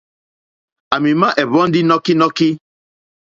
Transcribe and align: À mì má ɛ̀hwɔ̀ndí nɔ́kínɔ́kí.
À 0.93 0.95
mì 1.03 1.11
má 1.21 1.27
ɛ̀hwɔ̀ndí 1.41 1.79
nɔ́kínɔ́kí. 1.87 2.49